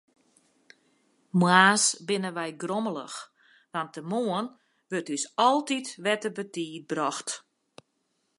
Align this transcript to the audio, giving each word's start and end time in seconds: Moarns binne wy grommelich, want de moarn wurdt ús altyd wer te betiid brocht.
Moarns 1.39 1.85
binne 2.07 2.31
wy 2.37 2.49
grommelich, 2.61 3.17
want 3.73 3.93
de 3.95 4.03
moarn 4.11 4.47
wurdt 4.89 5.13
ús 5.15 5.23
altyd 5.49 5.87
wer 6.03 6.19
te 6.21 6.29
betiid 6.37 6.83
brocht. 6.91 7.29